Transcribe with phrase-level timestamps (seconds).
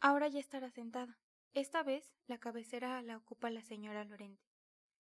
[0.00, 1.18] Ahora ya estará sentada.
[1.54, 4.46] Esta vez la cabecera la ocupa la señora Lorente,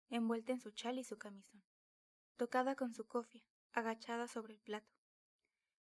[0.08, 1.62] envuelta en su chal y su camisón,
[2.36, 4.94] tocada con su cofia, agachada sobre el plato.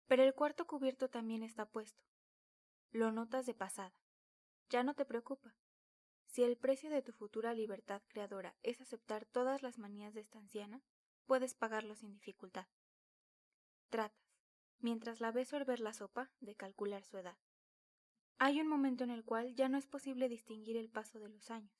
[0.08, 2.02] Pero el cuarto cubierto también está puesto.
[2.90, 3.94] Lo notas de pasada.
[4.70, 5.54] Ya no te preocupa.
[6.26, 10.38] Si el precio de tu futura libertad creadora es aceptar todas las manías de esta
[10.38, 10.82] anciana,
[11.26, 12.66] puedes pagarlo sin dificultad.
[13.88, 14.34] Tratas,
[14.80, 17.38] mientras la ves sorber la sopa, de calcular su edad.
[18.38, 21.50] Hay un momento en el cual ya no es posible distinguir el paso de los
[21.50, 21.72] años.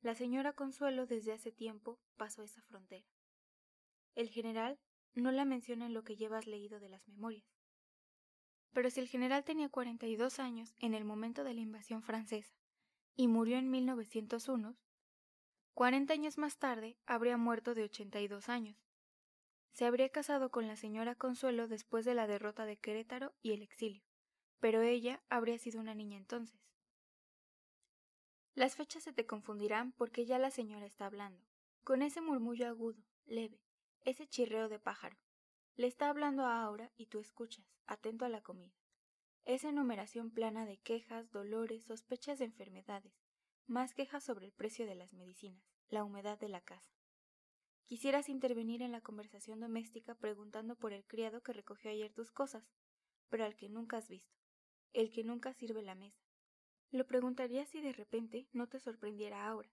[0.00, 3.04] La señora Consuelo desde hace tiempo pasó esa frontera.
[4.14, 4.78] El general
[5.14, 7.50] no la menciona en lo que llevas leído de las memorias.
[8.72, 12.54] Pero si el general tenía 42 años en el momento de la invasión francesa
[13.16, 14.76] y murió en 1901,
[15.74, 18.76] 40 años más tarde habría muerto de 82 años.
[19.72, 23.62] Se habría casado con la señora Consuelo después de la derrota de Querétaro y el
[23.62, 24.05] exilio
[24.60, 26.60] pero ella habría sido una niña entonces.
[28.54, 31.44] Las fechas se te confundirán porque ya la señora está hablando,
[31.84, 33.60] con ese murmullo agudo, leve,
[34.04, 35.18] ese chirreo de pájaro.
[35.74, 38.74] Le está hablando a Aura y tú escuchas, atento a la comida.
[39.44, 43.12] Esa enumeración plana de quejas, dolores, sospechas de enfermedades,
[43.66, 46.96] más quejas sobre el precio de las medicinas, la humedad de la casa.
[47.84, 52.72] Quisieras intervenir en la conversación doméstica preguntando por el criado que recogió ayer tus cosas,
[53.28, 54.45] pero al que nunca has visto
[54.96, 56.24] el que nunca sirve la mesa.
[56.90, 59.68] Lo preguntaría si de repente no te sorprendiera ahora,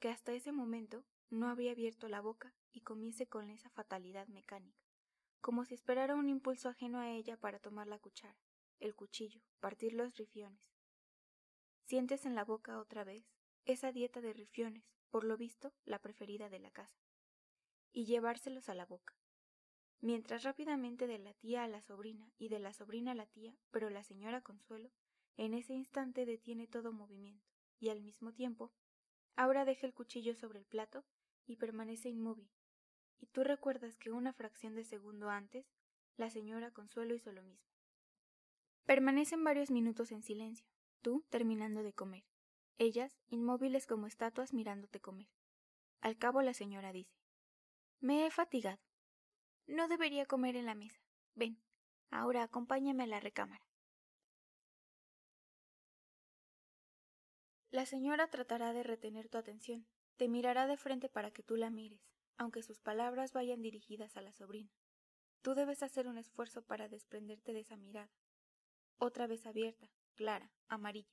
[0.00, 4.84] que hasta ese momento no había abierto la boca y comiese con esa fatalidad mecánica,
[5.40, 8.36] como si esperara un impulso ajeno a ella para tomar la cuchara,
[8.80, 10.60] el cuchillo, partir los rifiones.
[11.84, 13.24] Sientes en la boca otra vez
[13.66, 17.06] esa dieta de rifiones, por lo visto la preferida de la casa,
[17.92, 19.14] y llevárselos a la boca,
[20.00, 23.56] mientras rápidamente de la tía a la sobrina y de la sobrina a la tía,
[23.70, 24.90] pero la señora Consuelo
[25.36, 27.46] en ese instante detiene todo movimiento
[27.78, 28.72] y al mismo tiempo
[29.34, 31.04] ahora deja el cuchillo sobre el plato
[31.46, 32.50] y permanece inmóvil.
[33.18, 35.66] Y tú recuerdas que una fracción de segundo antes
[36.16, 37.68] la señora Consuelo hizo lo mismo.
[38.84, 40.66] Permanecen varios minutos en silencio,
[41.02, 42.24] tú terminando de comer,
[42.78, 45.28] ellas inmóviles como estatuas mirándote comer.
[46.00, 47.16] Al cabo la señora dice
[48.00, 48.85] Me he fatigado.
[49.66, 51.00] No debería comer en la mesa.
[51.34, 51.58] Ven,
[52.10, 53.66] ahora acompáñame a la recámara.
[57.70, 61.68] La señora tratará de retener tu atención, te mirará de frente para que tú la
[61.68, 62.00] mires,
[62.38, 64.70] aunque sus palabras vayan dirigidas a la sobrina.
[65.42, 68.10] Tú debes hacer un esfuerzo para desprenderte de esa mirada.
[68.98, 71.12] Otra vez abierta, clara, amarilla,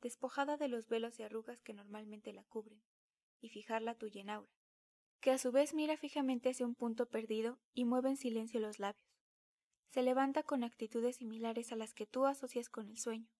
[0.00, 2.82] despojada de los velos y arrugas que normalmente la cubren,
[3.40, 4.52] y fijarla tuya en aura,
[5.22, 8.80] que a su vez mira fijamente hacia un punto perdido y mueve en silencio los
[8.80, 9.06] labios.
[9.88, 13.30] Se levanta con actitudes similares a las que tú asocias con el sueño.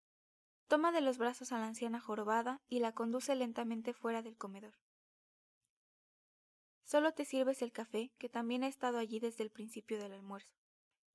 [0.68, 4.74] Toma de los brazos a la anciana jorobada y la conduce lentamente fuera del comedor.
[6.84, 10.54] Solo te sirves el café, que también ha estado allí desde el principio del almuerzo.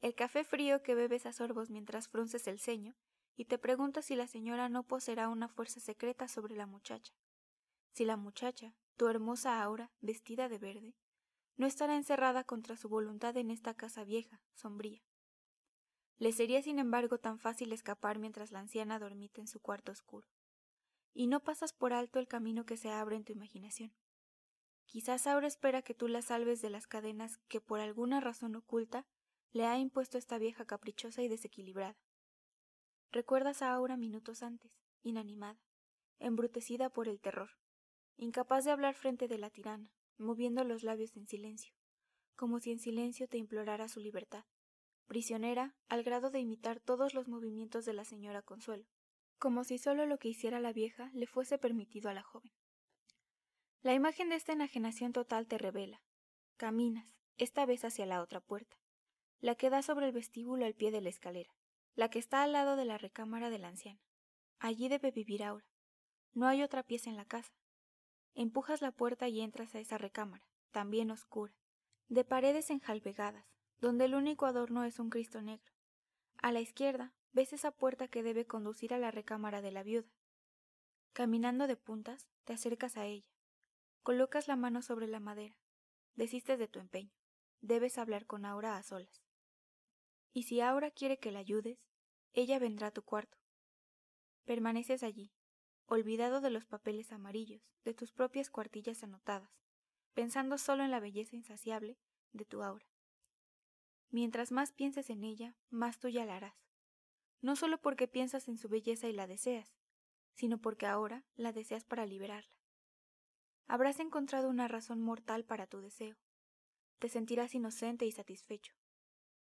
[0.01, 2.97] El café frío que bebes a sorbos mientras frunces el ceño,
[3.38, 7.13] y te preguntas si la señora no poseerá una fuerza secreta sobre la muchacha.
[7.94, 10.96] Si la muchacha, tu hermosa Aura, vestida de verde,
[11.56, 15.02] no estará encerrada contra su voluntad en esta casa vieja, sombría.
[16.18, 20.28] Le sería sin embargo tan fácil escapar mientras la anciana dormita en su cuarto oscuro.
[21.13, 23.94] Y no pasas por alto el camino que se abre en tu imaginación.
[24.85, 29.06] Quizás Aura espera que tú la salves de las cadenas que por alguna razón oculta
[29.52, 31.97] le ha impuesto esta vieja caprichosa y desequilibrada.
[33.12, 34.72] Recuerdas a Aura minutos antes,
[35.02, 35.59] inanimada,
[36.19, 37.52] embrutecida por el terror,
[38.17, 41.73] incapaz de hablar frente de la tirana, moviendo los labios en silencio,
[42.35, 44.45] como si en silencio te implorara su libertad,
[45.05, 48.85] prisionera al grado de imitar todos los movimientos de la señora Consuelo,
[49.38, 52.51] como si solo lo que hiciera la vieja le fuese permitido a la joven.
[53.81, 56.01] La imagen de esta enajenación total te revela.
[56.57, 58.78] Caminas, esta vez hacia la otra puerta,
[59.39, 61.53] la que da sobre el vestíbulo al pie de la escalera,
[61.94, 64.01] la que está al lado de la recámara de la anciana.
[64.59, 65.66] Allí debe vivir Aura.
[66.34, 67.53] No hay otra pieza en la casa,
[68.39, 71.55] Empujas la puerta y entras a esa recámara, también oscura,
[72.07, 73.47] de paredes enjalbegadas,
[73.79, 75.73] donde el único adorno es un Cristo negro.
[76.37, 80.13] A la izquierda ves esa puerta que debe conducir a la recámara de la viuda.
[81.13, 83.25] Caminando de puntas, te acercas a ella.
[84.03, 85.57] Colocas la mano sobre la madera.
[86.13, 87.16] Desistes de tu empeño.
[87.61, 89.23] Debes hablar con Aura a solas.
[90.31, 91.79] Y si Aura quiere que la ayudes,
[92.34, 93.39] ella vendrá a tu cuarto.
[94.45, 95.34] Permaneces allí,
[95.87, 99.49] olvidado de los papeles amarillos, de tus propias cuartillas anotadas,
[100.13, 101.97] pensando solo en la belleza insaciable
[102.34, 102.85] de tu aura.
[104.09, 106.55] Mientras más pienses en ella, más tuya la harás.
[107.39, 109.78] no solo porque piensas en su belleza y la deseas,
[110.34, 112.51] sino porque ahora la deseas para liberarla.
[113.67, 116.17] Habrás encontrado una razón mortal para tu deseo.
[116.99, 118.73] Te sentirás inocente y satisfecho.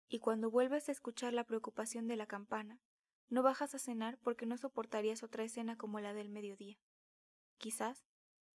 [0.09, 2.79] Y cuando vuelves a escuchar la preocupación de la campana,
[3.29, 6.77] no bajas a cenar porque no soportarías otra escena como la del mediodía.
[7.57, 8.05] Quizás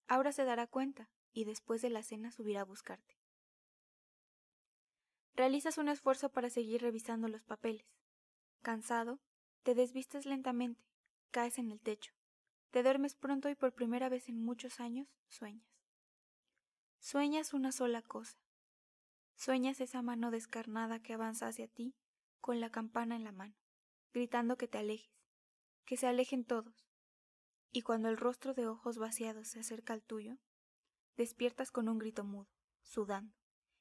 [0.07, 3.19] ahora se dará cuenta y después de la cena subirá a buscarte.
[5.35, 7.87] Realizas un esfuerzo para seguir revisando los papeles.
[8.61, 9.21] Cansado,
[9.63, 10.85] te desvistes lentamente,
[11.31, 12.13] caes en el techo,
[12.71, 15.67] te duermes pronto y por primera vez en muchos años sueñas.
[16.99, 18.39] Sueñas una sola cosa.
[19.35, 21.95] Sueñas esa mano descarnada que avanza hacia ti
[22.41, 23.55] con la campana en la mano,
[24.13, 25.11] gritando que te alejes,
[25.85, 26.87] que se alejen todos.
[27.71, 30.39] Y cuando el rostro de ojos vaciados se acerca al tuyo,
[31.17, 32.51] despiertas con un grito mudo,
[32.83, 33.35] sudando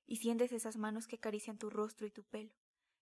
[0.05, 2.53] y sientes esas manos que acarician tu rostro y tu pelo,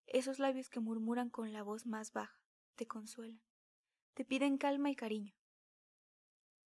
[0.06, 2.40] esos labios que murmuran con la voz más baja,
[2.76, 3.42] te consuelan,
[4.14, 5.34] te piden calma y cariño.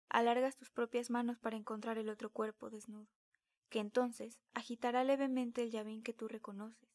[0.10, 3.10] Alargas tus propias manos para encontrar el otro cuerpo desnudo,
[3.70, 6.88] que entonces agitará levemente el llavín que tú reconoces,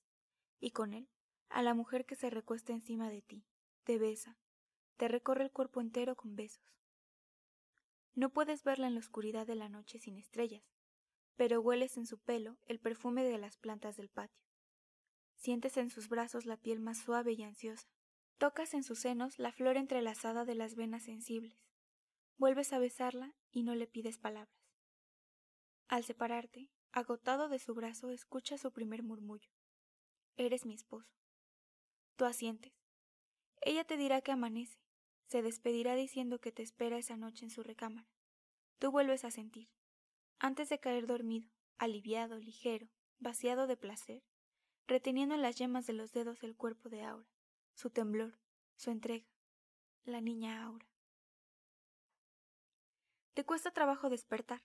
[0.58, 1.08] y con él
[1.48, 3.44] a la mujer que se recuesta encima de ti,
[3.84, 4.38] te besa,
[4.96, 6.62] te recorre el cuerpo entero con besos.
[8.14, 10.64] No puedes verla en la oscuridad de la noche sin estrellas,
[11.36, 14.42] pero hueles en su pelo el perfume de las plantas del patio.
[15.34, 17.88] Sientes en sus brazos la piel más suave y ansiosa.
[18.38, 21.58] Tocas en sus senos la flor entrelazada de las venas sensibles.
[22.36, 24.62] Vuelves a besarla y no le pides palabras.
[25.88, 29.50] Al separarte, agotado de su brazo, escuchas su primer murmullo.
[30.36, 31.12] Eres mi esposo.
[32.16, 32.81] Tú asientes.
[33.64, 34.78] Ella te dirá que amanece.
[35.28, 38.08] Se despedirá diciendo que te espera esa noche en su recámara.
[38.78, 39.70] Tú vuelves a sentir.
[40.40, 41.48] Antes de caer dormido,
[41.78, 42.88] aliviado, ligero,
[43.20, 44.24] vaciado de placer,
[44.88, 47.28] reteniendo en las yemas de los dedos el cuerpo de Aura,
[47.74, 48.36] su temblor,
[48.74, 49.28] su entrega,
[50.04, 50.88] la niña Aura.
[53.34, 54.62] Te cuesta trabajo despertar.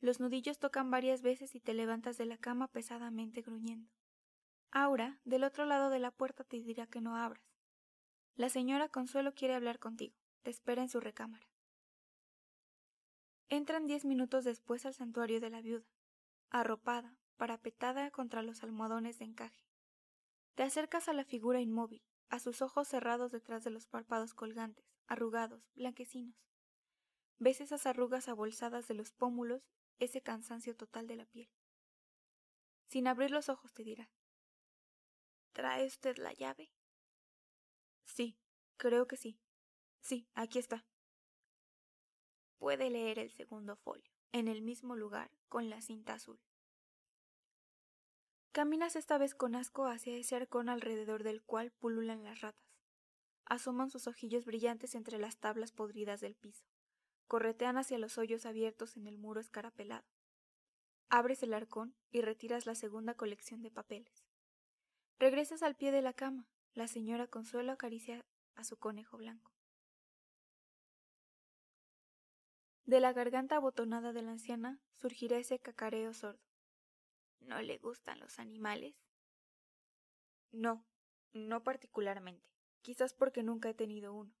[0.00, 3.88] Los nudillos tocan varias veces y te levantas de la cama pesadamente gruñendo.
[4.72, 7.51] Aura, del otro lado de la puerta, te dirá que no abras.
[8.34, 10.16] La señora Consuelo quiere hablar contigo.
[10.42, 11.46] Te espera en su recámara.
[13.50, 15.86] Entran diez minutos después al santuario de la viuda,
[16.48, 19.62] arropada, parapetada contra los almohadones de encaje.
[20.54, 24.86] Te acercas a la figura inmóvil, a sus ojos cerrados detrás de los párpados colgantes,
[25.06, 26.34] arrugados, blanquecinos.
[27.38, 29.68] Ves esas arrugas abolsadas de los pómulos,
[29.98, 31.50] ese cansancio total de la piel.
[32.88, 34.10] Sin abrir los ojos te dirá
[35.52, 36.72] ¿Trae usted la llave?
[38.04, 38.36] Sí,
[38.76, 39.38] creo que sí.
[40.00, 40.84] Sí, aquí está
[42.62, 46.38] puede leer el segundo folio, en el mismo lugar, con la cinta azul.
[48.52, 52.78] Caminas esta vez con asco hacia ese arcón alrededor del cual pululan las ratas.
[53.46, 56.64] Asoman sus ojillos brillantes entre las tablas podridas del piso.
[57.26, 60.06] Corretean hacia los hoyos abiertos en el muro escarapelado.
[61.08, 64.24] Abres el arcón y retiras la segunda colección de papeles.
[65.18, 66.48] Regresas al pie de la cama.
[66.74, 68.24] La señora Consuelo acaricia
[68.54, 69.52] a su conejo blanco.
[72.86, 76.40] De la garganta abotonada de la anciana surgirá ese cacareo sordo.
[77.40, 78.94] ¿No le gustan los animales?
[80.50, 80.86] No,
[81.34, 82.48] no particularmente.
[82.80, 84.32] Quizás porque nunca he tenido uno.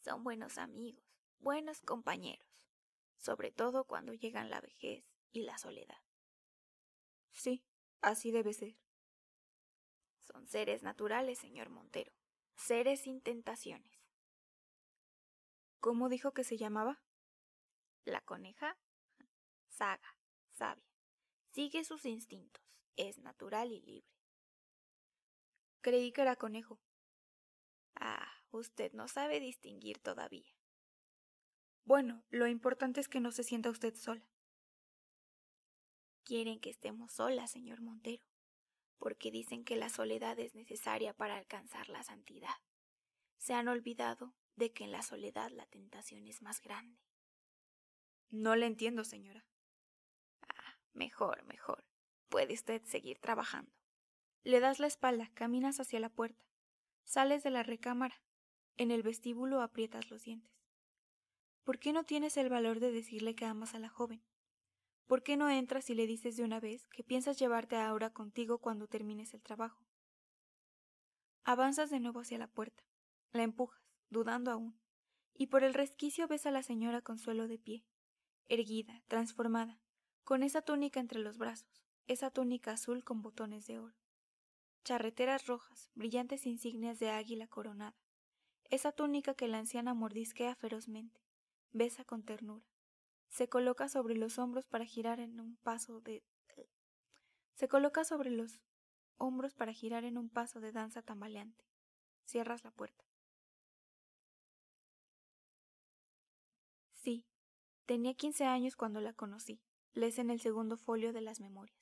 [0.00, 1.04] Son buenos amigos,
[1.38, 2.48] buenos compañeros,
[3.18, 5.98] sobre todo cuando llegan la vejez y la soledad.
[7.30, 7.62] Sí,
[8.00, 8.74] así debe ser.
[10.30, 12.12] Son seres naturales, señor Montero,
[12.54, 13.98] seres sin tentaciones.
[15.80, 17.00] ¿Cómo dijo que se llamaba?
[18.04, 18.76] La coneja.
[19.68, 20.18] Saga,
[20.50, 20.84] sabia.
[21.52, 22.62] Sigue sus instintos.
[22.96, 24.12] Es natural y libre.
[25.80, 26.78] Creí que era conejo.
[27.94, 30.52] Ah, usted no sabe distinguir todavía.
[31.84, 34.28] Bueno, lo importante es que no se sienta usted sola.
[36.24, 38.22] Quieren que estemos solas, señor Montero,
[38.98, 42.56] porque dicen que la soledad es necesaria para alcanzar la santidad.
[43.36, 47.00] Se han olvidado de que en la soledad la tentación es más grande.
[48.30, 49.46] No le entiendo, señora.
[50.42, 51.84] Ah, mejor, mejor.
[52.28, 53.72] Puede usted seguir trabajando.
[54.42, 56.44] Le das la espalda, caminas hacia la puerta.
[57.04, 58.22] Sales de la recámara.
[58.76, 60.52] En el vestíbulo aprietas los dientes.
[61.64, 64.22] ¿Por qué no tienes el valor de decirle que amas a la joven?
[65.08, 68.10] ¿Por qué no entras y le dices de una vez que piensas llevarte a Aura
[68.10, 69.82] contigo cuando termines el trabajo?
[71.44, 72.84] Avanzas de nuevo hacia la puerta.
[73.32, 74.78] La empujas dudando aún,
[75.32, 77.86] y por el resquicio ves a la señora Consuelo de pie,
[78.48, 79.80] erguida, transformada,
[80.24, 83.96] con esa túnica entre los brazos, esa túnica azul con botones de oro.
[84.84, 87.96] charreteras rojas, brillantes insignias de águila coronada,
[88.64, 91.22] esa túnica que la anciana mordisquea ferozmente,
[91.72, 92.67] besa con ternura,
[93.28, 96.22] se coloca sobre los hombros para girar en un paso de
[97.58, 98.60] se coloca sobre los
[99.16, 101.64] hombros para girar en un paso de danza tambaleante.
[102.24, 103.04] Cierras la puerta.
[106.92, 107.26] Sí,
[107.84, 109.60] tenía quince años cuando la conocí.
[109.94, 111.76] Lees en el segundo folio de las memorias.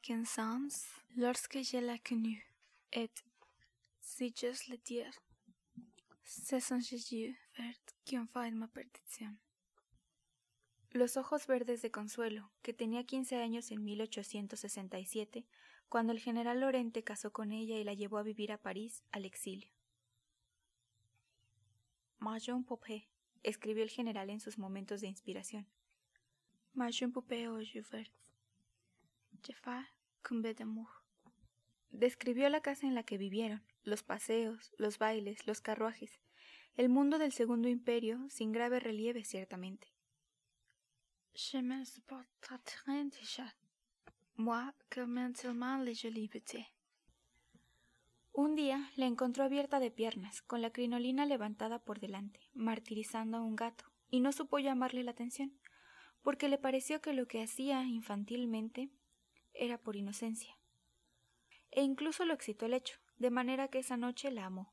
[0.00, 0.86] Quinze ans
[1.16, 2.46] lorsque je la connue,
[2.92, 3.10] et,
[4.00, 5.12] si j'ose le dire,
[6.22, 9.36] c'est son yeux vert qui ma perdición.
[10.94, 15.44] Los ojos verdes de Consuelo, que tenía quince años en 1867,
[15.88, 19.24] cuando el general Lorente casó con ella y la llevó a vivir a París al
[19.24, 19.72] exilio.
[22.20, 23.08] Majon Popé,
[23.42, 25.66] escribió el general en sus momentos de inspiración.
[26.74, 27.58] Majon Popé au
[31.90, 36.20] Describió la casa en la que vivieron, los paseos, los bailes, los carruajes,
[36.76, 39.93] el mundo del Segundo Imperio, sin grave relieve ciertamente.
[48.32, 53.42] Un día la encontró abierta de piernas, con la crinolina levantada por delante, martirizando a
[53.42, 55.58] un gato, y no supo llamarle la atención,
[56.22, 58.90] porque le pareció que lo que hacía infantilmente
[59.54, 60.56] era por inocencia.
[61.72, 64.72] E incluso lo excitó el hecho, de manera que esa noche la amó.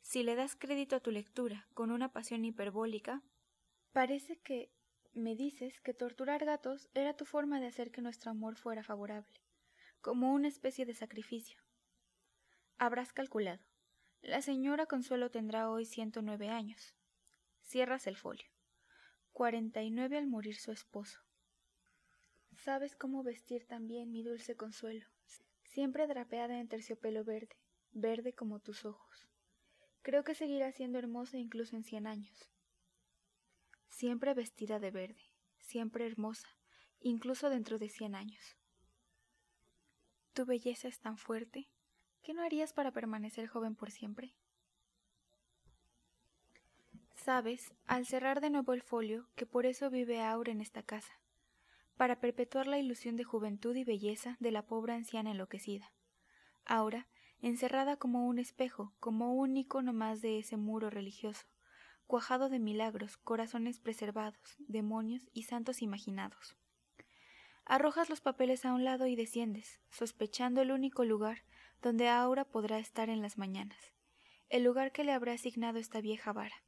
[0.00, 3.22] Si le das crédito a tu lectura con una pasión hiperbólica,
[3.92, 4.70] parece que
[5.12, 9.40] me dices que torturar gatos era tu forma de hacer que nuestro amor fuera favorable,
[10.00, 11.60] como una especie de sacrificio.
[12.78, 13.62] Habrás calculado.
[14.22, 16.94] La señora Consuelo tendrá hoy ciento nueve años.
[17.62, 18.46] Cierras el folio.
[19.32, 21.20] Cuarenta y nueve al morir su esposo.
[22.56, 25.06] Sabes cómo vestir también, mi dulce consuelo,
[25.64, 27.56] siempre drapeada en terciopelo verde,
[27.92, 29.28] verde como tus ojos.
[30.02, 32.50] Creo que seguirá siendo hermosa incluso en cien años.
[33.90, 36.48] Siempre vestida de verde, siempre hermosa,
[37.00, 38.56] incluso dentro de cien años.
[40.32, 41.68] Tu belleza es tan fuerte,
[42.22, 44.34] ¿qué no harías para permanecer joven por siempre?
[47.14, 51.20] Sabes, al cerrar de nuevo el folio, que por eso vive Aura en esta casa,
[51.96, 55.92] para perpetuar la ilusión de juventud y belleza de la pobre anciana enloquecida.
[56.64, 57.08] Ahora,
[57.42, 61.46] encerrada como un espejo, como un icono más de ese muro religioso,
[62.10, 66.56] cuajado de milagros, corazones preservados, demonios y santos imaginados.
[67.64, 71.44] Arrojas los papeles a un lado y desciendes, sospechando el único lugar
[71.80, 73.94] donde Aura podrá estar en las mañanas,
[74.48, 76.64] el lugar que le habrá asignado esta vieja vara.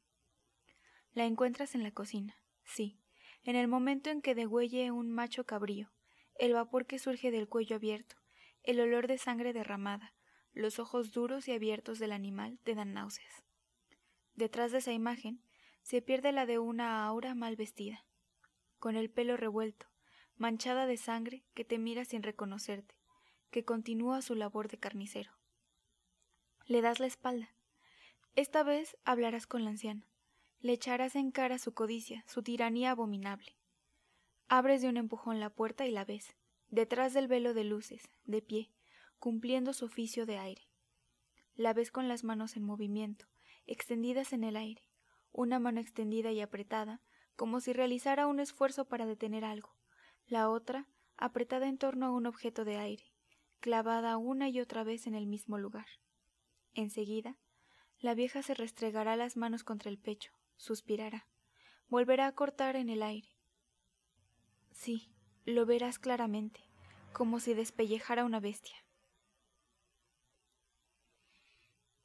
[1.11, 2.97] La encuentras en la cocina, sí,
[3.43, 5.91] en el momento en que degüelle un macho cabrío,
[6.35, 8.15] el vapor que surge del cuello abierto,
[8.63, 10.15] el olor de sangre derramada,
[10.53, 13.43] los ojos duros y abiertos del animal te dan náuseas.
[14.35, 15.41] Detrás de esa imagen
[15.81, 18.05] se pierde la de una aura mal vestida,
[18.79, 19.87] con el pelo revuelto,
[20.35, 22.95] manchada de sangre que te mira sin reconocerte,
[23.51, 25.31] que continúa su labor de carnicero.
[26.65, 27.53] Le das la espalda.
[28.35, 30.07] Esta vez hablarás con la anciana
[30.63, 33.57] le echarás en cara su codicia, su tiranía abominable.
[34.47, 36.37] Abres de un empujón la puerta y la ves,
[36.69, 38.71] detrás del velo de luces, de pie,
[39.19, 40.69] cumpliendo su oficio de aire.
[41.55, 43.25] La ves con las manos en movimiento,
[43.65, 44.83] extendidas en el aire,
[45.31, 47.01] una mano extendida y apretada,
[47.35, 49.75] como si realizara un esfuerzo para detener algo,
[50.27, 53.11] la otra apretada en torno a un objeto de aire,
[53.59, 55.87] clavada una y otra vez en el mismo lugar.
[56.73, 57.37] Enseguida,
[57.99, 61.27] la vieja se restregará las manos contra el pecho, suspirará,
[61.87, 63.29] volverá a cortar en el aire.
[64.71, 65.11] Sí,
[65.45, 66.61] lo verás claramente,
[67.13, 68.75] como si despellejara una bestia.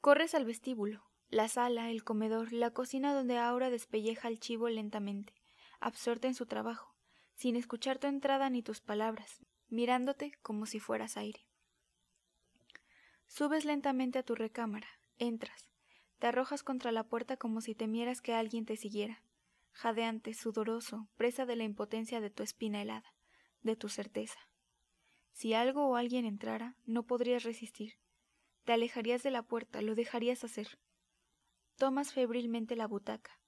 [0.01, 5.33] Corres al vestíbulo, la sala, el comedor, la cocina donde ahora despelleja al chivo lentamente,
[5.79, 6.95] absorta en su trabajo,
[7.35, 11.45] sin escuchar tu entrada ni tus palabras, mirándote como si fueras aire.
[13.27, 14.87] Subes lentamente a tu recámara,
[15.19, 15.69] entras,
[16.17, 19.23] te arrojas contra la puerta como si temieras que alguien te siguiera,
[19.71, 23.13] jadeante, sudoroso, presa de la impotencia de tu espina helada,
[23.61, 24.39] de tu certeza.
[25.31, 27.93] Si algo o alguien entrara, no podrías resistir.
[28.65, 30.79] Te alejarías de la puerta, lo dejarías hacer.
[31.79, 33.39] Tomas febrilmente la butaca,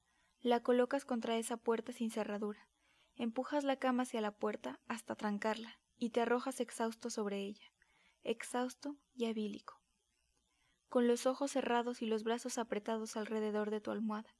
[0.41, 2.67] la colocas contra esa puerta sin cerradura,
[3.15, 7.71] empujas la cama hacia la puerta hasta trancarla y te arrojas exhausto sobre ella,
[8.23, 9.81] exhausto y abílico
[10.91, 14.35] con los ojos cerrados y los brazos apretados alrededor de tu almohada,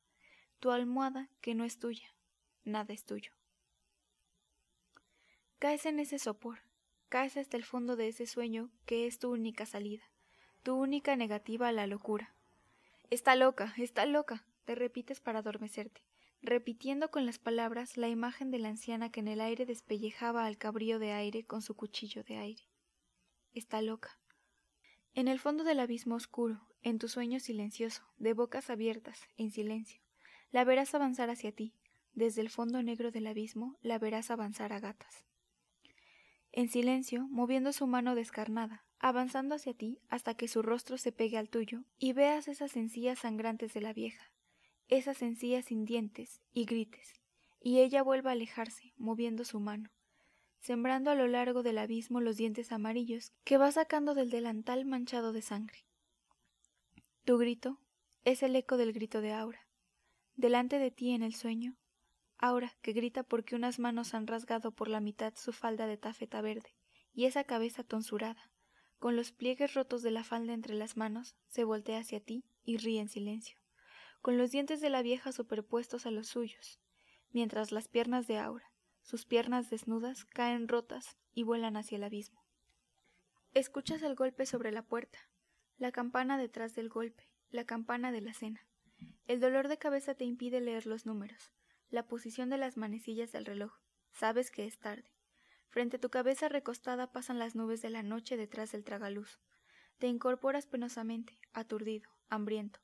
[0.60, 2.14] tu almohada que no es tuya,
[2.66, 3.32] nada es tuyo.
[5.60, 6.60] Caes en ese sopor,
[7.08, 10.04] caes hasta el fondo de ese sueño que es tu única salida,
[10.62, 12.36] tu única negativa a la locura.
[13.12, 16.02] Está loca, está loca, te repites para adormecerte,
[16.42, 20.58] repitiendo con las palabras la imagen de la anciana que en el aire despellejaba al
[20.58, 22.64] cabrío de aire con su cuchillo de aire.
[23.52, 24.18] Está loca.
[25.14, 30.02] En el fondo del abismo oscuro, en tu sueño silencioso, de bocas abiertas, en silencio,
[30.50, 31.76] la verás avanzar hacia ti,
[32.14, 35.26] desde el fondo negro del abismo la verás avanzar a gatas.
[36.54, 41.38] En silencio, moviendo su mano descarnada, avanzando hacia ti hasta que su rostro se pegue
[41.38, 44.32] al tuyo y veas esas encías sangrantes de la vieja,
[44.88, 47.14] esas encías sin dientes, y grites,
[47.60, 49.90] y ella vuelva a alejarse, moviendo su mano,
[50.60, 55.34] sembrando a lo largo del abismo los dientes amarillos que va sacando del delantal manchado
[55.34, 55.80] de sangre.
[57.26, 57.80] Tu grito
[58.24, 59.68] es el eco del grito de Aura.
[60.36, 61.76] Delante de ti en el sueño,
[62.38, 66.42] Aura que grita porque unas manos han rasgado por la mitad su falda de tafeta
[66.42, 66.76] verde,
[67.14, 68.51] y esa cabeza tonsurada,
[69.02, 72.78] con los pliegues rotos de la falda entre las manos, se voltea hacia ti y
[72.78, 73.62] ríe en silencio
[74.22, 76.80] con los dientes de la vieja superpuestos a los suyos,
[77.32, 82.46] mientras las piernas de Aura, sus piernas desnudas, caen rotas y vuelan hacia el abismo.
[83.54, 85.20] Escuchas el golpe sobre la puerta,
[85.78, 88.66] la campana detrás del golpe, la campana de la cena.
[89.26, 91.52] El dolor de cabeza te impide leer los números,
[91.90, 93.74] la posición de las manecillas del reloj.
[94.12, 95.10] Sabes que es tarde.
[95.72, 99.40] Frente a tu cabeza recostada pasan las nubes de la noche detrás del tragaluz.
[99.98, 102.80] Te incorporas penosamente, aturdido, hambriento,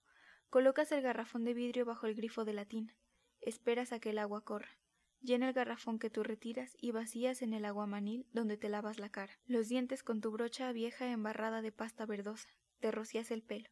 [0.50, 2.96] Colocas el garrafón de vidrio bajo el grifo de la tina.
[3.42, 4.80] Esperas a que el agua corra.
[5.20, 9.10] Llena el garrafón que tú retiras y vacías en el aguamanil donde te lavas la
[9.10, 9.38] cara.
[9.46, 12.48] Los dientes con tu brocha vieja embarrada de pasta verdosa.
[12.80, 13.70] Te rocías el pelo.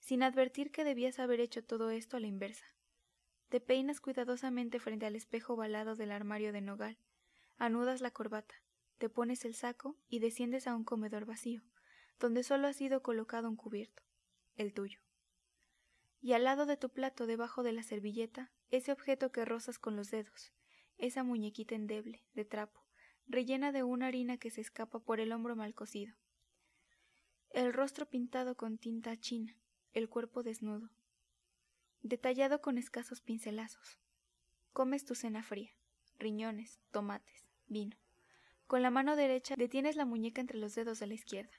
[0.00, 2.66] Sin advertir que debías haber hecho todo esto a la inversa.
[3.48, 6.98] Te peinas cuidadosamente frente al espejo balado del armario de nogal.
[7.60, 8.56] Anudas la corbata.
[8.98, 11.62] Te pones el saco y desciendes a un comedor vacío,
[12.18, 14.02] donde solo ha sido colocado un cubierto.
[14.56, 14.98] El tuyo
[16.20, 19.96] y al lado de tu plato, debajo de la servilleta, ese objeto que rozas con
[19.96, 20.52] los dedos,
[20.98, 22.84] esa muñequita endeble, de trapo,
[23.26, 26.14] rellena de una harina que se escapa por el hombro mal cocido.
[27.50, 29.56] El rostro pintado con tinta china,
[29.92, 30.90] el cuerpo desnudo,
[32.02, 33.98] detallado con escasos pincelazos.
[34.72, 35.72] Comes tu cena fría,
[36.18, 37.96] riñones, tomates, vino.
[38.66, 41.58] Con la mano derecha detienes la muñeca entre los dedos de la izquierda.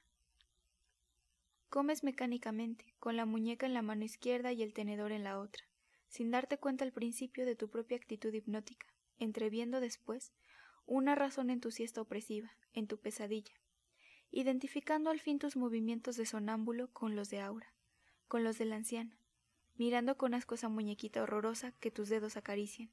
[1.70, 5.66] Comes mecánicamente, con la muñeca en la mano izquierda y el tenedor en la otra,
[6.08, 8.88] sin darte cuenta al principio de tu propia actitud hipnótica,
[9.20, 10.34] entreviendo después
[10.86, 13.54] una razón en tu siesta opresiva, en tu pesadilla,
[14.32, 17.74] identificando al fin tus movimientos de sonámbulo con los de Aura,
[18.28, 19.18] con los de la anciana,
[19.76, 22.92] mirando con asco esa muñequita horrorosa que tus dedos acarician,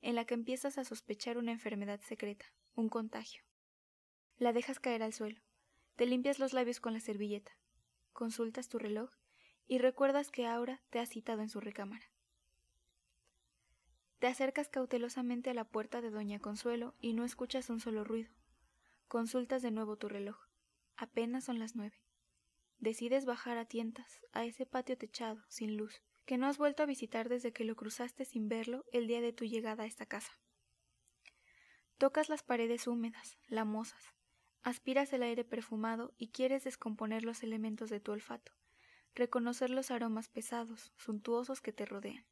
[0.00, 3.42] en la que empiezas a sospechar una enfermedad secreta, un contagio.
[4.36, 5.40] La dejas caer al suelo,
[5.96, 7.52] te limpias los labios con la servilleta,
[8.12, 9.10] consultas tu reloj
[9.66, 12.06] y recuerdas que Aura te ha citado en su recámara.
[14.18, 18.32] Te acercas cautelosamente a la puerta de Doña Consuelo y no escuchas un solo ruido.
[19.06, 20.36] Consultas de nuevo tu reloj.
[20.96, 22.02] Apenas son las nueve.
[22.78, 26.86] Decides bajar a tientas a ese patio techado, sin luz, que no has vuelto a
[26.86, 30.30] visitar desde que lo cruzaste sin verlo el día de tu llegada a esta casa.
[31.96, 34.12] Tocas las paredes húmedas, lamosas,
[34.62, 38.52] Aspiras el aire perfumado y quieres descomponer los elementos de tu olfato,
[39.14, 42.26] reconocer los aromas pesados, suntuosos que te rodean.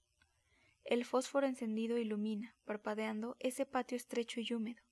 [0.85, 4.83] El fósforo encendido ilumina, parpadeando, ese patio estrecho y húmedo,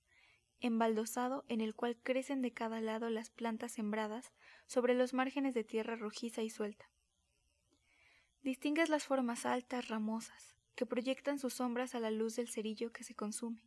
[0.61, 4.33] embaldosado en el cual crecen de cada lado las plantas sembradas
[4.67, 6.89] sobre los márgenes de tierra rojiza y suelta.
[8.45, 13.03] Distingues las formas altas, ramosas, que proyectan sus sombras a la luz del cerillo que
[13.03, 13.65] se consume.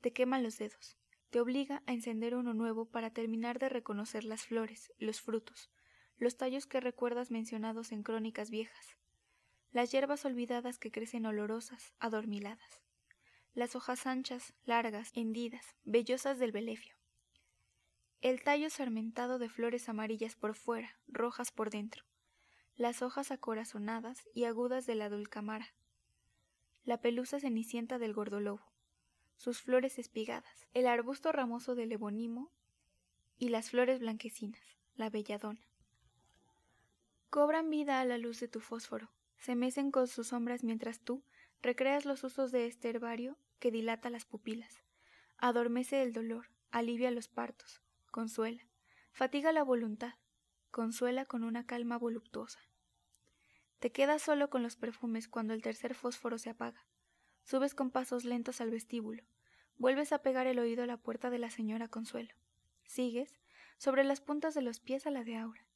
[0.00, 0.98] Te queman los dedos.
[1.30, 5.70] Te obliga a encender uno nuevo para terminar de reconocer las flores, los frutos,
[6.16, 8.98] los tallos que recuerdas mencionados en crónicas viejas,
[9.70, 12.82] las hierbas olvidadas que crecen olorosas, adormiladas,
[13.54, 16.96] las hojas anchas, largas, hendidas, vellosas del belefio,
[18.20, 22.04] el tallo sarmentado de flores amarillas por fuera, rojas por dentro,
[22.76, 25.74] las hojas acorazonadas y agudas de la dulcamara,
[26.84, 28.72] la pelusa cenicienta del gordolobo,
[29.36, 32.50] sus flores espigadas, el arbusto ramoso del ebonimo
[33.38, 34.62] y las flores blanquecinas,
[34.94, 35.60] la belladona.
[37.28, 41.24] Cobran vida a la luz de tu fósforo, se mecen con sus sombras mientras tú
[41.60, 44.82] recreas los usos de este herbario que dilata las pupilas,
[45.38, 48.66] adormece el dolor, alivia los partos, consuela,
[49.12, 50.14] fatiga la voluntad,
[50.72, 52.58] consuela con una calma voluptuosa.
[53.78, 56.86] Te quedas solo con los perfumes cuando el tercer fósforo se apaga.
[57.44, 59.22] Subes con pasos lentos al vestíbulo.
[59.76, 62.34] Vuelves a pegar el oído a la puerta de la señora Consuelo.
[62.86, 63.38] Sigues,
[63.76, 65.66] sobre las puntas de los pies a la de Aura.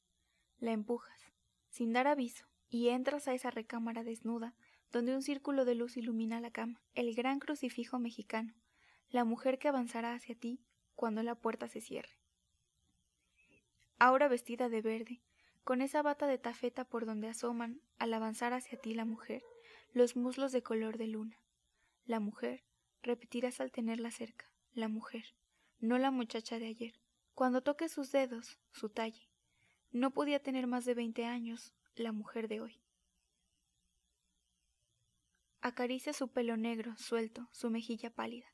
[0.59, 1.31] La empujas,
[1.69, 4.55] sin dar aviso, y entras a esa recámara desnuda,
[4.91, 8.55] donde un círculo de luz ilumina la cama, el gran crucifijo mexicano,
[9.09, 10.59] la mujer que avanzará hacia ti
[10.95, 12.16] cuando la puerta se cierre.
[13.99, 15.21] Aura vestida de verde,
[15.63, 19.43] con esa bata de tafeta por donde asoman, al avanzar hacia ti la mujer,
[19.93, 21.37] los muslos de color de luna.
[22.05, 22.63] La mujer,
[23.01, 25.35] repetirás al tenerla cerca, la mujer,
[25.79, 26.93] no la muchacha de ayer.
[27.33, 29.29] Cuando toque sus dedos, su talle,
[29.91, 32.79] no podía tener más de veinte años, la mujer de hoy.
[35.61, 38.53] Acaricia su pelo negro, suelto, su mejilla pálida.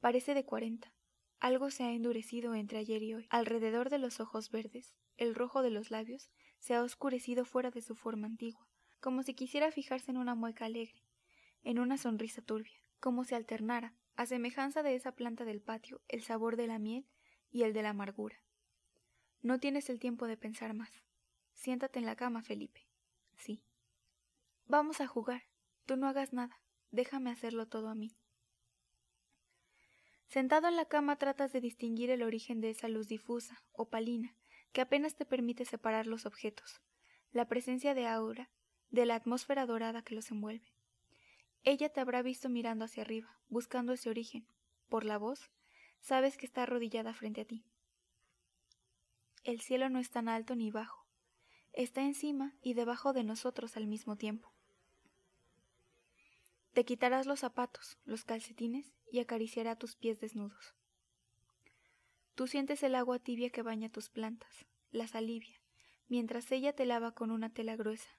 [0.00, 0.92] Parece de cuarenta.
[1.38, 3.26] Algo se ha endurecido entre ayer y hoy.
[3.30, 7.82] Alrededor de los ojos verdes, el rojo de los labios se ha oscurecido fuera de
[7.82, 8.66] su forma antigua,
[9.00, 11.02] como si quisiera fijarse en una mueca alegre,
[11.62, 16.22] en una sonrisa turbia, como si alternara, a semejanza de esa planta del patio, el
[16.22, 17.06] sabor de la miel
[17.50, 18.36] y el de la amargura.
[19.42, 20.90] No tienes el tiempo de pensar más.
[21.52, 22.86] Siéntate en la cama, Felipe.
[23.36, 23.62] Sí.
[24.66, 25.42] Vamos a jugar.
[25.84, 26.60] Tú no hagas nada.
[26.90, 28.16] Déjame hacerlo todo a mí.
[30.28, 34.34] Sentado en la cama tratas de distinguir el origen de esa luz difusa, opalina,
[34.72, 36.82] que apenas te permite separar los objetos,
[37.32, 38.50] la presencia de aura,
[38.90, 40.72] de la atmósfera dorada que los envuelve.
[41.62, 44.46] Ella te habrá visto mirando hacia arriba, buscando ese origen.
[44.88, 45.50] Por la voz,
[46.00, 47.64] sabes que está arrodillada frente a ti.
[49.44, 51.06] El cielo no es tan alto ni bajo,
[51.72, 54.55] está encima y debajo de nosotros al mismo tiempo.
[56.76, 60.74] Te quitarás los zapatos, los calcetines y acariciará tus pies desnudos.
[62.34, 65.58] Tú sientes el agua tibia que baña tus plantas, las alivia,
[66.08, 68.10] mientras ella te lava con una tela gruesa.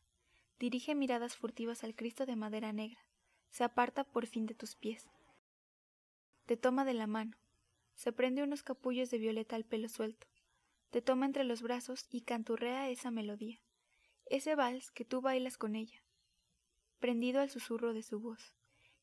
[0.58, 3.00] Dirige miradas furtivas al Cristo de madera negra,
[3.52, 5.06] se aparta por fin de tus pies.
[6.48, 7.38] Te toma de la mano,
[7.94, 10.26] se prende unos capullos de violeta al pelo suelto,
[10.90, 13.62] te toma entre los brazos y canturrea esa melodía,
[14.26, 16.02] ese vals que tú bailas con ella,
[17.00, 18.54] prendido al susurro de su voz,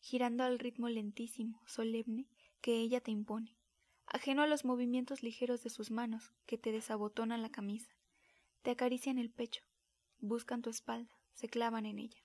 [0.00, 2.28] girando al ritmo lentísimo, solemne,
[2.60, 3.56] que ella te impone,
[4.06, 7.94] ajeno a los movimientos ligeros de sus manos que te desabotonan la camisa,
[8.62, 9.62] te acarician el pecho,
[10.18, 12.20] buscan tu espalda, se clavan en ella.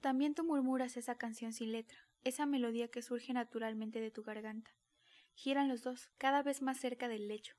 [0.00, 4.70] También tú murmuras esa canción sin letra, esa melodía que surge naturalmente de tu garganta.
[5.34, 7.54] Giran los dos, cada vez más cerca del lecho.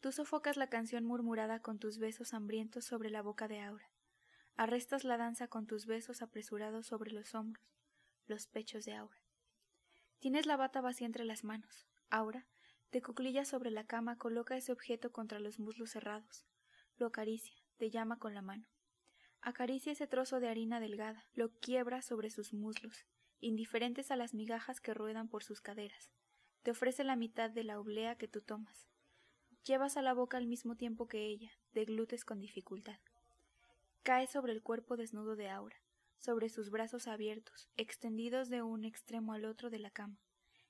[0.00, 3.89] Tú sofocas la canción murmurada con tus besos hambrientos sobre la boca de Aura.
[4.60, 7.64] Arrestas la danza con tus besos apresurados sobre los hombros,
[8.26, 9.16] los pechos de Aura.
[10.18, 11.88] Tienes la bata vacía entre las manos.
[12.10, 12.46] Aura,
[12.92, 16.44] de cuclillas sobre la cama, coloca ese objeto contra los muslos cerrados.
[16.98, 18.66] Lo acaricia, te llama con la mano.
[19.40, 23.06] Acaricia ese trozo de harina delgada, lo quiebra sobre sus muslos,
[23.38, 26.12] indiferentes a las migajas que ruedan por sus caderas.
[26.64, 28.90] Te ofrece la mitad de la oblea que tú tomas.
[29.64, 33.00] Llevas a la boca al mismo tiempo que ella, deglutes con dificultad
[34.02, 35.76] cae sobre el cuerpo desnudo de Aura,
[36.18, 40.18] sobre sus brazos abiertos, extendidos de un extremo al otro de la cama,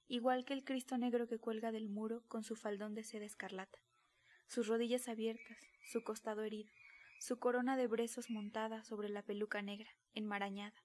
[0.08, 3.78] igual que el Cristo negro que cuelga del muro con su faldón de seda escarlata,
[4.46, 6.70] sus rodillas abiertas, su costado herido,
[7.20, 10.82] su corona de brezos montada sobre la peluca negra, enmarañada,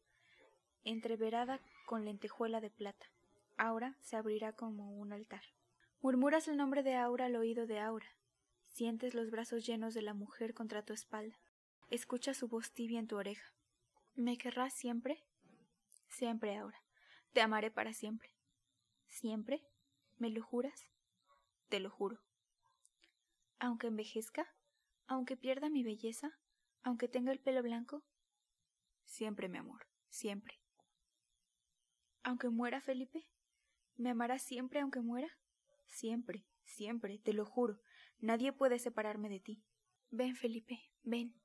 [0.83, 3.07] entreverada con lentejuela de plata.
[3.57, 5.43] Aura se abrirá como un altar.
[6.01, 8.07] Murmuras el nombre de Aura al oído de Aura.
[8.67, 11.37] Sientes los brazos llenos de la mujer contra tu espalda.
[11.89, 13.53] Escucha su voz tibia en tu oreja.
[14.15, 15.23] ¿Me querrás siempre?
[16.07, 16.81] Siempre ahora.
[17.33, 18.31] Te amaré para siempre.
[19.07, 19.63] ¿Siempre?
[20.17, 20.89] ¿Me lo juras?
[21.69, 22.19] Te lo juro.
[23.59, 24.55] Aunque envejezca,
[25.07, 26.39] aunque pierda mi belleza,
[26.81, 28.03] aunque tenga el pelo blanco.
[29.03, 30.59] Siempre, mi amor, siempre.
[32.23, 33.27] Aunque muera, Felipe,
[33.95, 35.29] ¿me amarás siempre aunque muera?
[35.85, 37.79] Siempre, siempre, te lo juro.
[38.19, 39.63] Nadie puede separarme de ti.
[40.09, 41.39] Ven, Felipe, ven.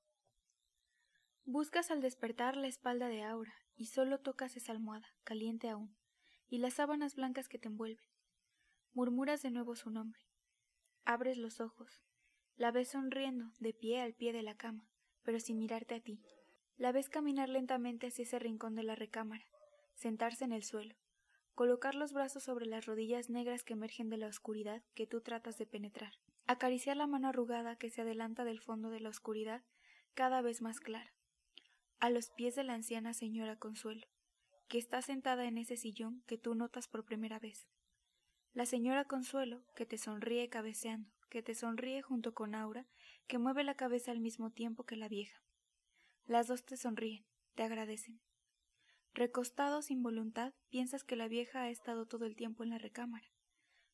[1.52, 5.96] Buscas al despertar la espalda de Aura y solo tocas esa almohada, caliente aún,
[6.48, 8.06] y las sábanas blancas que te envuelven.
[8.92, 10.20] Murmuras de nuevo su nombre.
[11.04, 12.04] Abres los ojos.
[12.54, 14.88] La ves sonriendo, de pie al pie de la cama,
[15.24, 16.22] pero sin mirarte a ti.
[16.76, 19.44] La ves caminar lentamente hacia ese rincón de la recámara,
[19.96, 20.94] sentarse en el suelo,
[21.56, 25.58] colocar los brazos sobre las rodillas negras que emergen de la oscuridad que tú tratas
[25.58, 26.12] de penetrar,
[26.46, 29.64] acariciar la mano arrugada que se adelanta del fondo de la oscuridad
[30.14, 31.12] cada vez más clara
[32.00, 34.06] a los pies de la anciana señora Consuelo,
[34.68, 37.68] que está sentada en ese sillón que tú notas por primera vez.
[38.54, 42.86] La señora Consuelo, que te sonríe cabeceando, que te sonríe junto con Aura,
[43.26, 45.42] que mueve la cabeza al mismo tiempo que la vieja.
[46.24, 48.20] Las dos te sonríen, te agradecen.
[49.12, 53.28] Recostado sin voluntad, piensas que la vieja ha estado todo el tiempo en la recámara.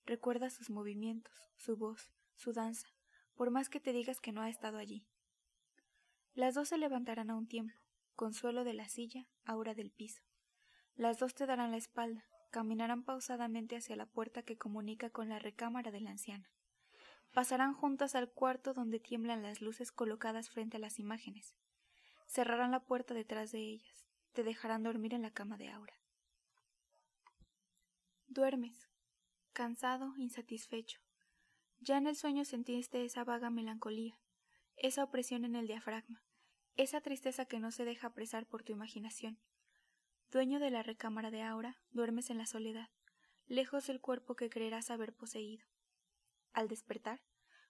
[0.04, 2.86] Recuerdas sus movimientos, su voz, su danza,
[3.34, 5.04] por más que te digas que no ha estado allí.
[6.34, 7.80] Las dos se levantarán a un tiempo,
[8.16, 10.22] Consuelo de la silla, Aura del piso.
[10.94, 15.38] Las dos te darán la espalda, caminarán pausadamente hacia la puerta que comunica con la
[15.38, 16.50] recámara de la anciana.
[17.34, 21.54] Pasarán juntas al cuarto donde tiemblan las luces colocadas frente a las imágenes.
[22.26, 24.06] Cerrarán la puerta detrás de ellas.
[24.32, 26.00] Te dejarán dormir en la cama de Aura.
[28.28, 28.88] Duermes,
[29.52, 31.00] cansado, insatisfecho.
[31.80, 34.18] Ya en el sueño sentiste esa vaga melancolía,
[34.76, 36.25] esa opresión en el diafragma,
[36.76, 39.38] esa tristeza que no se deja apresar por tu imaginación.
[40.30, 42.90] Dueño de la recámara de Aura, duermes en la soledad,
[43.46, 45.64] lejos del cuerpo que creerás haber poseído.
[46.52, 47.22] Al despertar,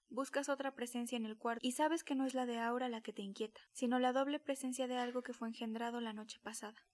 [0.08, 3.00] buscas otra presencia en el cuarto y sabes que no es la de Aura la
[3.00, 6.86] que te inquieta, sino la doble presencia de algo que fue engendrado la noche pasada.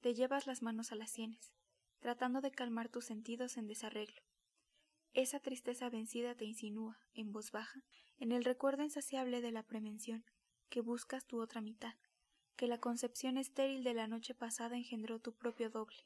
[0.00, 1.52] Te llevas las manos a las sienes,
[1.98, 4.22] tratando de calmar tus sentidos en desarreglo.
[5.12, 7.82] Esa tristeza vencida te insinúa, en voz baja,
[8.18, 10.24] en el recuerdo insaciable de la prevención,
[10.68, 11.94] que buscas tu otra mitad,
[12.56, 15.96] que la concepción estéril de la noche pasada engendró tu propio doble.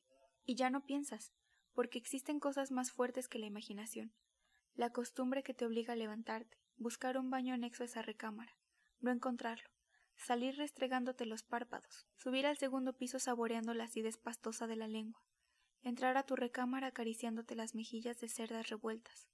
[0.45, 1.33] Y ya no piensas,
[1.73, 4.13] porque existen cosas más fuertes que la imaginación,
[4.75, 8.57] la costumbre que te obliga a levantarte, buscar un baño anexo a esa recámara,
[9.01, 9.69] no encontrarlo,
[10.17, 15.25] salir restregándote los párpados, subir al segundo piso saboreando la acidez pastosa de la lengua,
[15.83, 19.29] entrar a tu recámara acariciándote las mejillas de cerdas revueltas,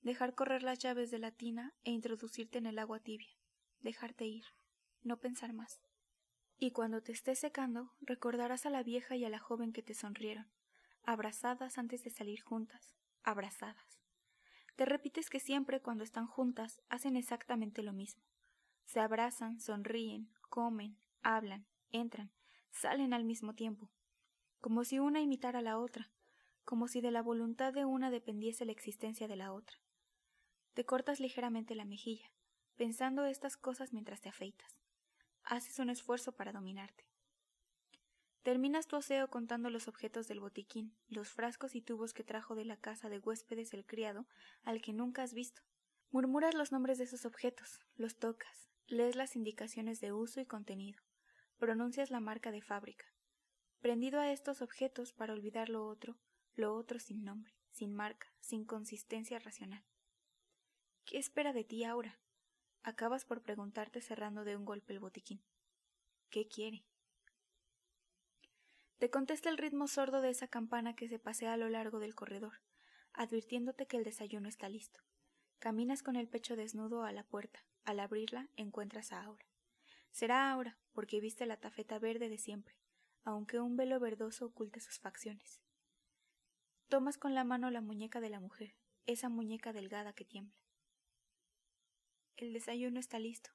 [0.00, 3.36] dejar correr las llaves de la tina e introducirte en el agua tibia,
[3.80, 4.44] dejarte ir,
[5.02, 5.80] no pensar más.
[6.58, 9.94] Y cuando te estés secando, recordarás a la vieja y a la joven que te
[9.94, 10.50] sonrieron,
[11.02, 13.98] abrazadas antes de salir juntas, abrazadas.
[14.76, 18.22] Te repites que siempre cuando están juntas hacen exactamente lo mismo.
[18.84, 22.32] Se abrazan, sonríen, comen, hablan, entran,
[22.70, 23.90] salen al mismo tiempo,
[24.60, 26.10] como si una imitara a la otra,
[26.64, 29.76] como si de la voluntad de una dependiese la existencia de la otra.
[30.74, 32.32] Te cortas ligeramente la mejilla,
[32.76, 34.81] pensando estas cosas mientras te afeitas.
[35.44, 37.04] Haces un esfuerzo para dominarte.
[38.42, 42.64] Terminas tu aseo contando los objetos del botiquín, los frascos y tubos que trajo de
[42.64, 44.26] la casa de huéspedes el criado,
[44.64, 45.62] al que nunca has visto.
[46.10, 51.00] Murmuras los nombres de esos objetos, los tocas, lees las indicaciones de uso y contenido,
[51.58, 53.06] pronuncias la marca de fábrica.
[53.80, 56.18] Prendido a estos objetos para olvidar lo otro,
[56.54, 59.84] lo otro sin nombre, sin marca, sin consistencia racional.
[61.04, 62.21] ¿Qué espera de ti ahora?
[62.84, 65.40] Acabas por preguntarte cerrando de un golpe el botiquín.
[66.30, 66.84] ¿Qué quiere?
[68.98, 72.14] Te contesta el ritmo sordo de esa campana que se pasea a lo largo del
[72.14, 72.54] corredor,
[73.12, 75.00] advirtiéndote que el desayuno está listo.
[75.58, 77.64] Caminas con el pecho desnudo a la puerta.
[77.84, 79.44] Al abrirla encuentras a Aura.
[80.10, 82.76] Será Aura, porque viste la tafeta verde de siempre,
[83.24, 85.60] aunque un velo verdoso oculte sus facciones.
[86.88, 90.61] Tomas con la mano la muñeca de la mujer, esa muñeca delgada que tiembla.
[92.36, 93.50] El desayuno está listo.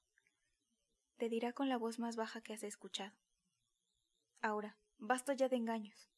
[1.17, 3.15] Te dirá con la voz más baja que has escuchado.
[4.41, 6.09] Ahora, Basta ya de engaños.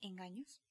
[0.00, 0.62] ¿Engaños?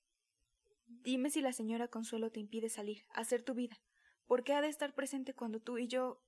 [0.88, 3.80] Dime si la señora Consuelo te impide salir, hacer tu vida.
[4.26, 6.24] ¿Por qué ha de estar presente cuando tú y yo...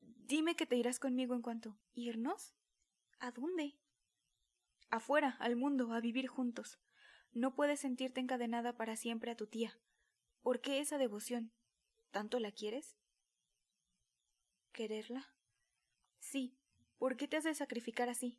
[0.00, 1.78] Dime que te irás conmigo en cuanto...
[1.92, 2.54] ¿Irnos?
[3.18, 3.76] ¿A dónde?
[4.88, 6.80] Afuera, al mundo, a vivir juntos.
[7.32, 9.78] No puedes sentirte encadenada para siempre a tu tía.
[10.40, 11.52] ¿Por qué esa devoción?
[12.10, 12.96] ¿Tanto la quieres?
[14.72, 15.34] ¿Quererla?
[16.18, 16.56] Sí.
[16.98, 18.38] ¿Por qué te has de sacrificar así?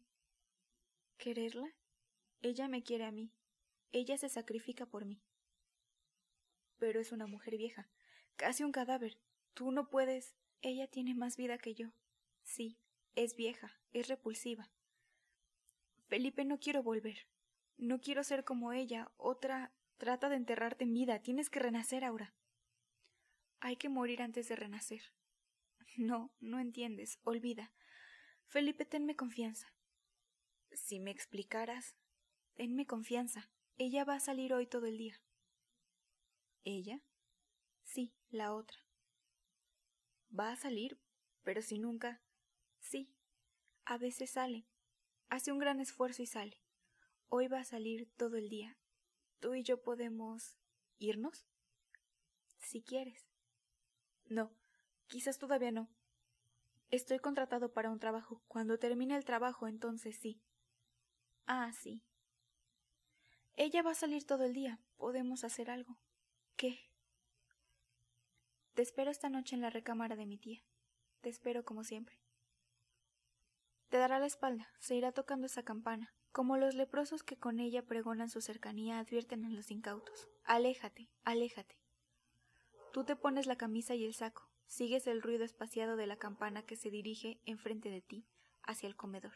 [1.17, 1.75] ¿Quererla?
[2.41, 3.33] Ella me quiere a mí.
[3.91, 5.21] Ella se sacrifica por mí.
[6.77, 7.89] Pero es una mujer vieja,
[8.35, 9.19] casi un cadáver.
[9.53, 10.35] Tú no puedes.
[10.61, 11.91] Ella tiene más vida que yo.
[12.43, 12.79] Sí,
[13.15, 14.71] es vieja, es repulsiva.
[16.07, 17.27] Felipe, no quiero volver.
[17.77, 19.73] No quiero ser como ella, otra.
[19.97, 21.19] Trata de enterrarte en vida.
[21.21, 22.33] Tienes que renacer ahora.
[23.59, 25.01] Hay que morir antes de renacer.
[25.97, 27.19] No, no entiendes.
[27.23, 27.73] Olvida.
[28.47, 29.73] Felipe, tenme confianza.
[30.71, 31.95] Si me explicaras,
[32.55, 33.49] Tenme confianza.
[33.77, 35.19] Ella va a salir hoy todo el día.
[36.63, 37.01] ¿Ella?
[37.83, 38.77] Sí, la otra.
[40.37, 40.99] Va a salir,
[41.43, 42.21] pero si nunca.
[42.79, 43.11] Sí,
[43.85, 44.67] a veces sale.
[45.29, 46.61] Hace un gran esfuerzo y sale.
[47.29, 48.77] Hoy va a salir todo el día.
[49.39, 50.57] Tú y yo podemos.
[50.99, 51.47] ¿Irnos?
[52.59, 53.27] Si quieres.
[54.25, 54.51] No,
[55.11, 55.89] quizás todavía no.
[56.89, 58.41] Estoy contratado para un trabajo.
[58.47, 60.41] Cuando termine el trabajo, entonces sí.
[61.45, 62.01] Ah, sí.
[63.55, 64.79] Ella va a salir todo el día.
[64.95, 65.97] Podemos hacer algo.
[66.55, 66.79] ¿Qué?
[68.73, 70.63] Te espero esta noche en la recámara de mi tía.
[71.19, 72.21] Te espero como siempre.
[73.89, 77.85] Te dará la espalda, se irá tocando esa campana, como los leprosos que con ella
[77.85, 80.29] pregonan su cercanía advierten a los incautos.
[80.45, 81.75] Aléjate, aléjate.
[82.93, 86.63] Tú te pones la camisa y el saco, sigues el ruido espaciado de la campana
[86.63, 88.25] que se dirige enfrente de ti,
[88.63, 89.33] hacia el comedor.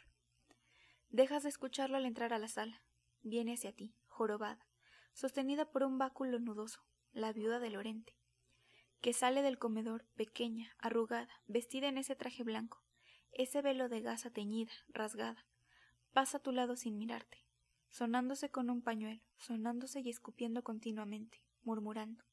[1.09, 2.81] Dejas de escucharlo al entrar a la sala.
[3.21, 4.65] Viene hacia ti, jorobada,
[5.13, 6.79] sostenida por un báculo nudoso,
[7.11, 8.15] la viuda de Lorente,
[9.01, 12.81] que sale del comedor, pequeña, arrugada, vestida en ese traje blanco,
[13.33, 15.45] ese velo de gasa teñida, rasgada,
[16.13, 17.43] pasa a tu lado sin mirarte,
[17.89, 22.23] sonándose con un pañuelo, sonándose y escupiendo continuamente, murmurando.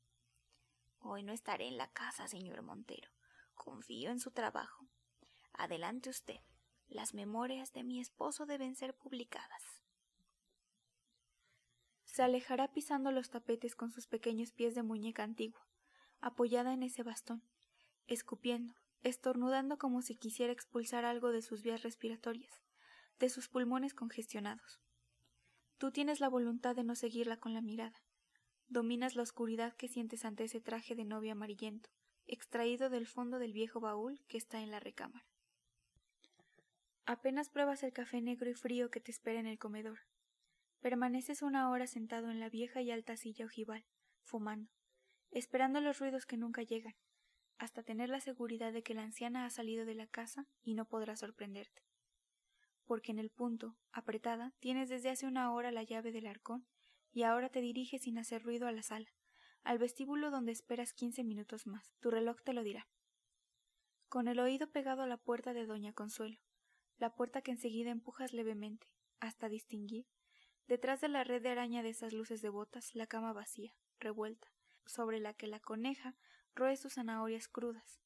[1.04, 3.10] Hoy no estaré en la casa, señor Montero.
[3.54, 4.86] Confío en su trabajo.
[5.52, 6.38] Adelante usted.
[6.86, 9.82] Las memorias de mi esposo deben ser publicadas.
[12.04, 15.66] Se alejará pisando los tapetes con sus pequeños pies de muñeca antigua,
[16.20, 17.42] apoyada en ese bastón,
[18.06, 22.60] escupiendo, estornudando como si quisiera expulsar algo de sus vías respiratorias,
[23.18, 24.80] de sus pulmones congestionados.
[25.78, 28.00] Tú tienes la voluntad de no seguirla con la mirada.
[28.72, 31.90] Dominas la oscuridad que sientes ante ese traje de novia amarillento,
[32.26, 35.26] extraído del fondo del viejo baúl que está en la recámara.
[37.04, 39.98] Apenas pruebas el café negro y frío que te espera en el comedor.
[40.80, 43.84] Permaneces una hora sentado en la vieja y alta silla ojival,
[44.22, 44.70] fumando,
[45.32, 46.94] esperando los ruidos que nunca llegan,
[47.58, 50.86] hasta tener la seguridad de que la anciana ha salido de la casa y no
[50.86, 51.82] podrá sorprenderte.
[52.86, 56.66] Porque en el punto, apretada, tienes desde hace una hora la llave del arcón
[57.12, 59.12] y ahora te diriges sin hacer ruido a la sala,
[59.64, 61.92] al vestíbulo donde esperas quince minutos más.
[62.00, 62.88] Tu reloj te lo dirá.
[64.08, 66.38] Con el oído pegado a la puerta de Doña Consuelo,
[66.98, 68.88] la puerta que enseguida empujas levemente,
[69.20, 70.06] hasta distinguir,
[70.66, 74.48] detrás de la red de araña de esas luces devotas, la cama vacía, revuelta,
[74.86, 76.16] sobre la que la coneja
[76.54, 78.00] roe sus zanahorias crudas.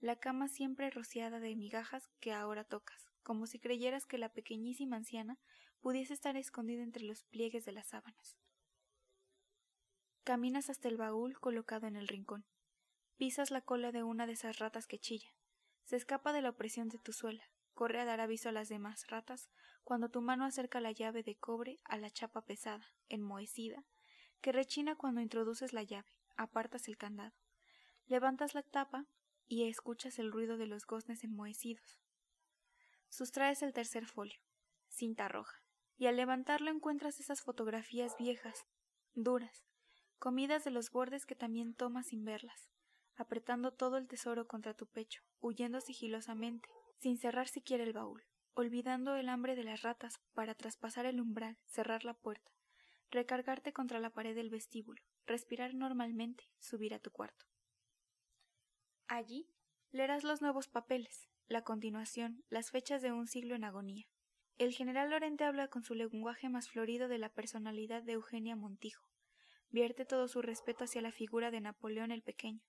[0.00, 4.96] La cama siempre rociada de migajas que ahora tocas, como si creyeras que la pequeñísima
[4.96, 5.38] anciana
[5.84, 8.38] pudiese estar escondida entre los pliegues de las sábanas.
[10.22, 12.46] Caminas hasta el baúl colocado en el rincón.
[13.18, 15.28] Pisas la cola de una de esas ratas que chilla.
[15.84, 17.50] Se escapa de la opresión de tu suela.
[17.74, 19.50] Corre a dar aviso a las demás ratas
[19.82, 23.84] cuando tu mano acerca la llave de cobre a la chapa pesada, enmohecida,
[24.40, 27.36] que rechina cuando introduces la llave, apartas el candado.
[28.06, 29.04] Levantas la tapa
[29.46, 32.00] y escuchas el ruido de los goznes enmohecidos.
[33.10, 34.40] Sustraes el tercer folio,
[34.88, 35.63] cinta roja,
[35.96, 38.66] y al levantarlo encuentras esas fotografías viejas,
[39.14, 39.64] duras,
[40.18, 42.68] comidas de los bordes que también tomas sin verlas,
[43.16, 49.16] apretando todo el tesoro contra tu pecho, huyendo sigilosamente, sin cerrar siquiera el baúl, olvidando
[49.16, 52.50] el hambre de las ratas para traspasar el umbral, cerrar la puerta,
[53.10, 57.46] recargarte contra la pared del vestíbulo, respirar normalmente, subir a tu cuarto.
[59.06, 59.48] Allí
[59.90, 64.06] leerás los nuevos papeles, la continuación, las fechas de un siglo en agonía.
[64.56, 69.04] El general Lorente habla con su lenguaje más florido de la personalidad de Eugenia Montijo.
[69.70, 72.60] Vierte todo su respeto hacia la figura de Napoleón el Pequeño.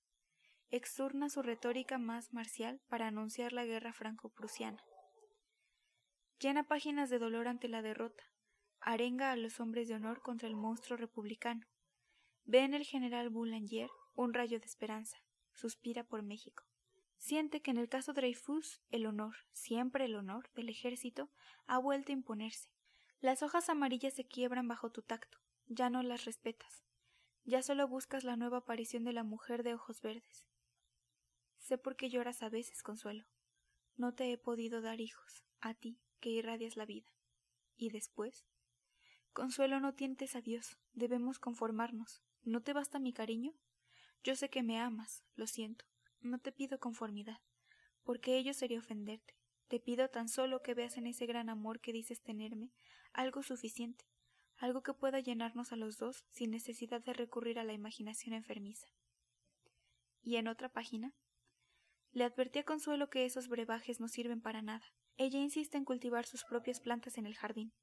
[0.71, 4.83] Exturna su retórica más marcial para anunciar la guerra franco-prusiana.
[6.39, 8.23] Llena páginas de dolor ante la derrota.
[8.79, 11.67] Arenga a los hombres de honor contra el monstruo republicano.
[12.45, 15.17] Ve en el general Boulanger un rayo de esperanza.
[15.53, 16.63] Suspira por México.
[17.25, 21.31] Siente que en el caso Dreyfus el honor, siempre el honor, del ejército
[21.65, 22.69] ha vuelto a imponerse.
[23.19, 26.83] Las hojas amarillas se quiebran bajo tu tacto, ya no las respetas.
[27.43, 30.45] Ya solo buscas la nueva aparición de la mujer de ojos verdes.
[31.57, 33.25] Sé por qué lloras a veces, Consuelo.
[33.95, 37.09] No te he podido dar hijos, a ti, que irradias la vida.
[37.75, 38.45] ¿Y después?
[39.33, 42.21] Consuelo, no tientes a Dios, debemos conformarnos.
[42.43, 43.55] ¿No te basta mi cariño?
[44.23, 45.85] Yo sé que me amas, lo siento,
[46.21, 47.39] no te pido conformidad,
[48.03, 49.35] porque ello sería ofenderte.
[49.67, 52.71] Te pido tan solo que veas en ese gran amor que dices tenerme
[53.13, 54.05] algo suficiente,
[54.57, 58.87] algo que pueda llenarnos a los dos sin necesidad de recurrir a la imaginación enfermiza.
[60.21, 61.13] Y en otra página,
[62.11, 64.85] le advertí a Consuelo que esos brebajes no sirven para nada.
[65.17, 67.73] Ella insiste en cultivar sus propias plantas en el jardín.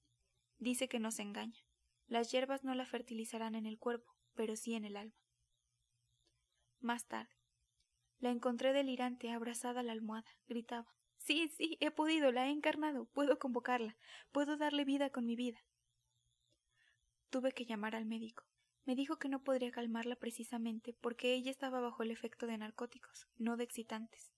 [0.59, 1.61] Dice que no se engaña.
[2.07, 5.17] Las hierbas no la fertilizarán en el cuerpo, pero sí en el alma.
[6.81, 7.35] Más tarde,
[8.23, 10.31] la encontré delirante, abrazada a la almohada.
[10.47, 10.87] Gritaba.
[11.19, 13.07] Sí, sí, he podido, la he encarnado.
[13.07, 13.97] Puedo convocarla.
[14.31, 15.59] Puedo darle vida con mi vida.
[17.31, 18.45] Tuve que llamar al médico.
[18.85, 23.27] Me dijo que no podría calmarla precisamente porque ella estaba bajo el efecto de narcóticos,
[23.39, 24.31] no de excitantes.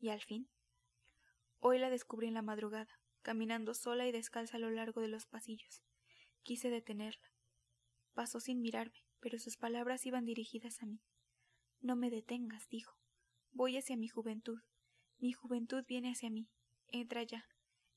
[0.00, 0.48] Y al fin.
[1.60, 5.26] Hoy la descubrí en la madrugada, caminando sola y descalza a lo largo de los
[5.26, 5.84] pasillos.
[6.42, 7.30] Quise detenerla.
[8.12, 11.00] Pasó sin mirarme, pero sus palabras iban dirigidas a mí.
[11.82, 12.96] No me detengas, dijo.
[13.50, 14.62] Voy hacia mi juventud.
[15.18, 16.48] Mi juventud viene hacia mí.
[16.86, 17.44] Entra ya.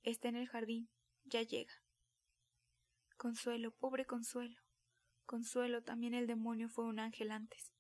[0.02, 0.90] Está en el jardín.
[1.24, 1.74] Ya llega.
[3.16, 4.60] Consuelo, pobre Consuelo.
[5.28, 7.74] Consuelo, también el demonio fue un ángel antes.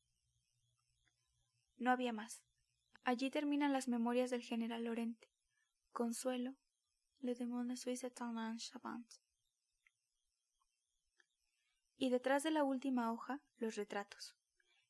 [1.77, 2.43] No había más.
[3.03, 5.31] Allí terminan las memorias del general Lorente.
[5.91, 6.55] Consuelo,
[7.19, 8.11] le demande suisse
[8.57, 9.11] chavant.
[11.97, 14.35] Y detrás de la última hoja, los retratos.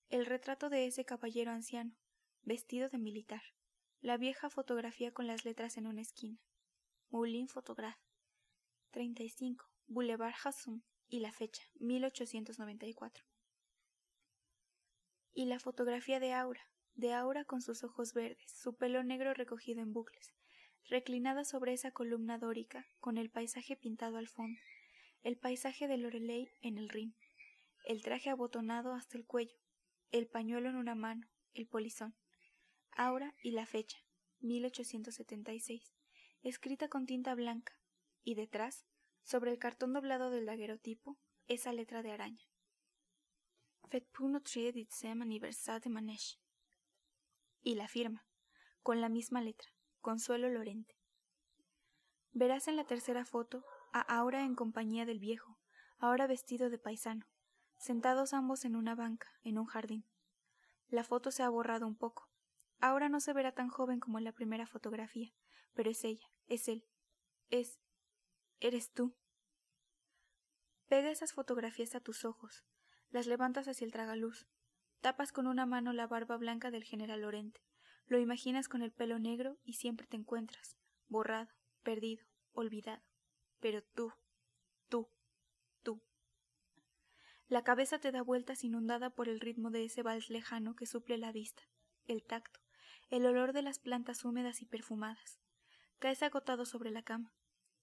[0.09, 1.95] El retrato de ese caballero anciano,
[2.43, 3.41] vestido de militar.
[4.01, 6.39] La vieja fotografía con las letras en una esquina.
[7.09, 7.97] Moulin Photograph.
[8.91, 9.65] 35.
[9.87, 10.83] Boulevard Hassum.
[11.07, 13.23] Y la fecha, 1894.
[15.33, 19.81] Y la fotografía de Aura, de Aura con sus ojos verdes, su pelo negro recogido
[19.81, 20.33] en bucles,
[20.87, 24.59] reclinada sobre esa columna dórica, con el paisaje pintado al fondo,
[25.23, 27.15] el paisaje de Loreley en el Rin,
[27.85, 29.64] el traje abotonado hasta el cuello,
[30.11, 32.15] el pañuelo en una mano, el polizón.
[32.91, 33.97] Aura y la fecha,
[34.39, 35.93] 1876,
[36.43, 37.73] escrita con tinta blanca,
[38.23, 38.85] y detrás,
[39.23, 42.43] sobre el cartón doblado del daguerrotipo, esa letra de araña.
[44.11, 46.17] Pour de.
[47.61, 48.25] Y la firma,
[48.83, 49.69] con la misma letra,
[50.01, 50.95] Consuelo Lorente.
[52.31, 55.57] Verás en la tercera foto a Aura en compañía del viejo,
[55.97, 57.25] ahora vestido de paisano,
[57.77, 60.05] sentados ambos en una banca, en un jardín.
[60.89, 62.29] La foto se ha borrado un poco,
[62.79, 65.33] Ahora no se verá tan joven como en la primera fotografía,
[65.73, 66.85] pero es ella, es él,
[67.49, 67.79] es...
[68.59, 69.15] eres tú.
[70.87, 72.63] Pega esas fotografías a tus ojos,
[73.09, 74.47] las levantas hacia el tragaluz,
[75.01, 77.61] tapas con una mano la barba blanca del general Lorente,
[78.07, 81.49] lo imaginas con el pelo negro y siempre te encuentras, borrado,
[81.81, 83.01] perdido, olvidado.
[83.59, 84.13] Pero tú,
[84.89, 85.09] tú.
[87.47, 91.19] La cabeza te da vueltas inundada por el ritmo de ese vals lejano que suple
[91.19, 91.61] la vista,
[92.07, 92.59] el tacto,
[93.11, 95.39] el olor de las plantas húmedas y perfumadas.
[95.99, 97.35] Caes agotado sobre la cama.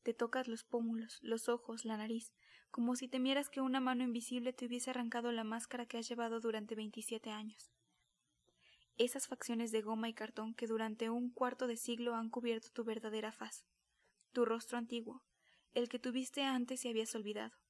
[0.02, 2.32] Te tocas los pómulos, los ojos, la nariz,
[2.72, 6.40] como si temieras que una mano invisible te hubiese arrancado la máscara que has llevado
[6.40, 7.70] durante veintisiete años.
[8.98, 12.82] Esas facciones de goma y cartón que durante un cuarto de siglo han cubierto tu
[12.82, 13.64] verdadera faz,
[14.32, 15.22] tu rostro antiguo,
[15.72, 17.61] el que tuviste antes y habías olvidado.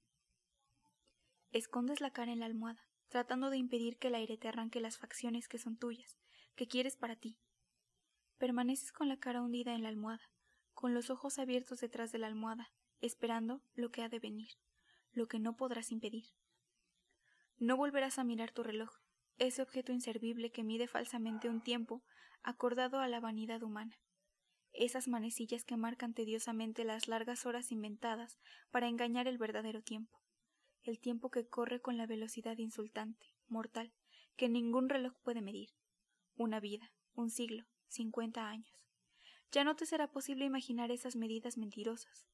[1.52, 4.96] Escondes la cara en la almohada, tratando de impedir que el aire te arranque las
[4.96, 6.18] facciones que son tuyas,
[6.54, 7.38] que quieres para ti.
[8.38, 10.30] Permaneces con la cara hundida en la almohada,
[10.72, 12.72] con los ojos abiertos detrás de la almohada,
[13.02, 14.48] esperando lo que ha de venir,
[15.12, 16.24] lo que no podrás impedir.
[17.58, 18.90] No volverás a mirar tu reloj,
[19.36, 22.02] ese objeto inservible que mide falsamente un tiempo
[22.42, 24.00] acordado a la vanidad humana,
[24.72, 28.40] esas manecillas que marcan tediosamente las largas horas inventadas
[28.70, 30.21] para engañar el verdadero tiempo,
[30.82, 33.92] el tiempo que corre con la velocidad insultante, mortal,
[34.36, 35.70] que ningún reloj puede medir,
[36.36, 38.86] una vida, un siglo, cincuenta años.
[39.50, 42.26] Ya no te será posible imaginar esas medidas mentirosas.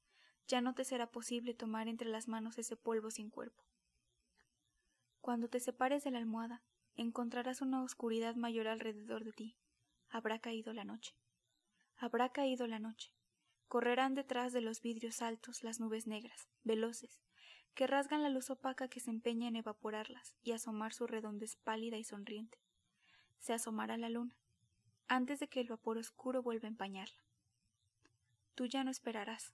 [0.46, 3.64] Ya no te será posible tomar entre las manos ese polvo sin cuerpo.
[5.20, 6.62] Cuando te separes de la almohada,
[6.94, 9.56] encontrarás una oscuridad mayor alrededor de ti.
[10.08, 11.14] Habrá caído la noche.
[11.96, 13.12] Habrá caído la noche.
[13.66, 17.20] Correrán detrás de los vidrios altos las nubes negras, veloces,
[17.74, 21.96] que rasgan la luz opaca que se empeña en evaporarlas y asomar su redondez pálida
[21.96, 22.58] y sonriente
[23.38, 24.36] se asomará la luna,
[25.06, 27.24] antes de que el vapor oscuro vuelva a empañarla.
[28.54, 29.52] Tú ya no esperarás,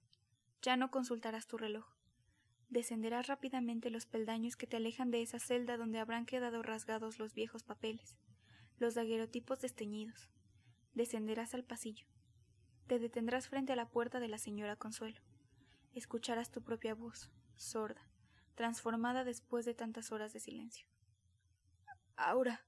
[0.63, 1.87] ya no consultarás tu reloj.
[2.71, 7.35] Descenderás rápidamente los peldaños que te alejan de esa celda donde habrán quedado rasgados los
[7.35, 8.17] viejos papeles,
[8.79, 10.31] los daguerotipos desteñidos.
[10.95, 12.07] Descenderás al pasillo.
[12.87, 15.21] Te detendrás frente a la puerta de la señora Consuelo.
[15.93, 18.09] Escucharás tu propia voz, sorda,
[18.55, 20.87] transformada después de tantas horas de silencio.
[22.17, 22.65] Aura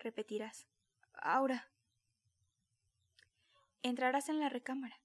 [0.00, 0.66] repetirás.
[1.12, 1.70] Ahora.
[3.82, 5.00] Entrarás en la recámara.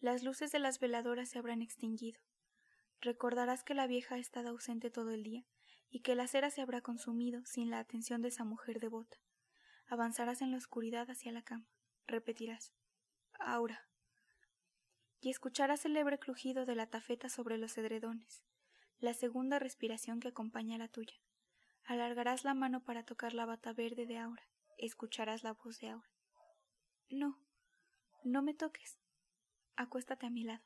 [0.00, 2.20] Las luces de las veladoras se habrán extinguido.
[3.00, 5.44] Recordarás que la vieja ha estado ausente todo el día
[5.90, 9.18] y que la cera se habrá consumido sin la atención de esa mujer devota.
[9.86, 11.66] Avanzarás en la oscuridad hacia la cama.
[12.06, 12.72] Repetirás.
[13.38, 13.88] Ahora.
[15.20, 18.44] Y escucharás el leve crujido de la tafeta sobre los edredones,
[19.00, 21.14] la segunda respiración que acompaña a la tuya.
[21.84, 24.42] Alargarás la mano para tocar la bata verde de Aura.
[24.76, 26.10] Escucharás la voz de Aura.
[27.08, 27.38] No,
[28.24, 28.98] no me toques.
[29.76, 30.64] Acuéstate a mi lado.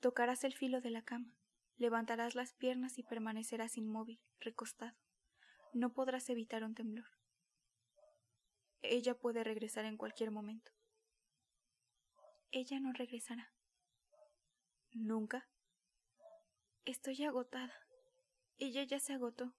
[0.00, 1.36] Tocarás el filo de la cama,
[1.76, 4.96] levantarás las piernas y permanecerás inmóvil, recostado.
[5.72, 7.08] No podrás evitar un temblor.
[8.82, 10.70] Ella puede regresar en cualquier momento.
[12.50, 13.52] Ella no regresará.
[14.92, 15.48] ¿Nunca?
[16.88, 17.74] Estoy agotada.
[18.56, 19.52] Ella ya se agotó.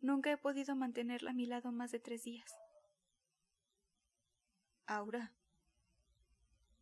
[0.00, 2.54] Nunca he podido mantenerla a mi lado más de tres días.
[4.84, 5.32] Aura.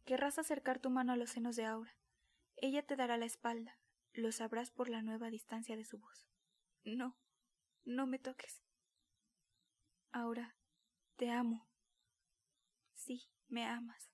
[0.04, 1.96] Querrás acercar tu mano a los senos de Aura.
[2.56, 3.78] Ella te dará la espalda.
[4.12, 6.26] Lo sabrás por la nueva distancia de su voz.
[6.82, 7.16] No,
[7.84, 8.60] no me toques.
[10.10, 10.56] Aura,
[11.14, 11.68] Te amo.
[12.94, 14.10] Sí, me amas.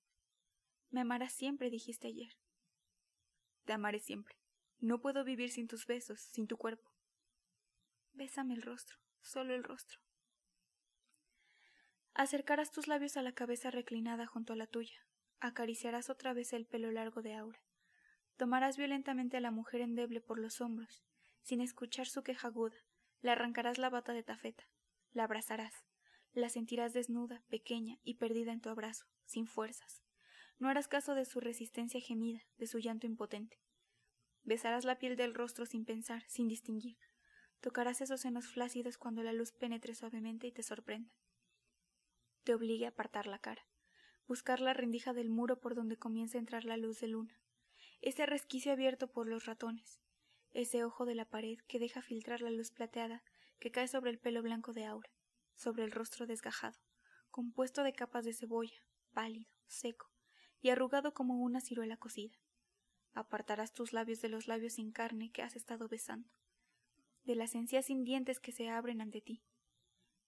[0.90, 2.36] Me amarás siempre, dijiste ayer.
[3.64, 4.39] Te amaré siempre.
[4.80, 6.90] No puedo vivir sin tus besos, sin tu cuerpo.
[8.12, 10.00] Bésame el rostro, solo el rostro.
[12.14, 15.06] Acercarás tus labios a la cabeza reclinada junto a la tuya.
[15.38, 17.62] Acariciarás otra vez el pelo largo de Aura.
[18.36, 21.04] Tomarás violentamente a la mujer endeble por los hombros,
[21.42, 22.76] sin escuchar su queja aguda,
[23.20, 24.64] le arrancarás la bata de tafeta,
[25.12, 25.74] la abrazarás,
[26.32, 30.02] la sentirás desnuda, pequeña y perdida en tu abrazo, sin fuerzas.
[30.58, 33.58] No harás caso de su resistencia gemida, de su llanto impotente.
[34.44, 36.98] Besarás la piel del rostro sin pensar, sin distinguir.
[37.60, 41.14] Tocarás esos senos flácidos cuando la luz penetre suavemente y te sorprenda.
[42.44, 43.66] Te obligue a apartar la cara,
[44.26, 47.38] buscar la rendija del muro por donde comienza a entrar la luz de luna,
[48.00, 50.00] ese resquicio abierto por los ratones,
[50.52, 53.22] ese ojo de la pared que deja filtrar la luz plateada
[53.58, 55.10] que cae sobre el pelo blanco de Aura,
[55.54, 56.78] sobre el rostro desgajado,
[57.30, 58.82] compuesto de capas de cebolla,
[59.12, 60.10] pálido, seco,
[60.62, 62.38] y arrugado como una ciruela cocida.
[63.12, 66.30] Apartarás tus labios de los labios sin carne que has estado besando,
[67.24, 69.42] de las encías sin dientes que se abren ante ti.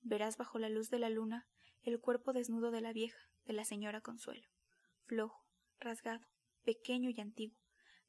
[0.00, 1.46] Verás bajo la luz de la luna
[1.82, 4.48] el cuerpo desnudo de la vieja, de la señora Consuelo,
[5.04, 5.44] flojo,
[5.80, 6.26] rasgado,
[6.64, 7.58] pequeño y antiguo,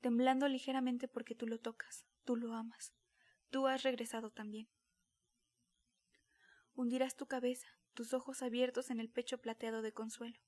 [0.02, 2.94] temblando ligeramente porque tú lo tocas, tú lo amas,
[3.50, 4.70] tú has regresado también.
[6.76, 10.40] Hundirás tu cabeza, tus ojos abiertos en el pecho plateado de consuelo,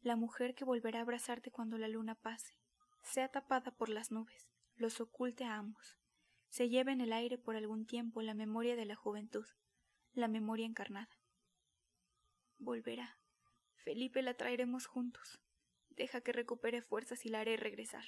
[0.00, 2.56] la mujer que volverá a abrazarte cuando la luna pase,
[3.04, 5.98] sea tapada por las nubes, los oculte a ambos,
[6.54, 9.44] se lleve en el aire por algún tiempo la memoria de la juventud,
[10.12, 11.18] la memoria encarnada.
[12.58, 13.18] Volverá.
[13.74, 15.40] Felipe la traeremos juntos.
[15.88, 18.04] Deja que recupere fuerzas y la haré regresar.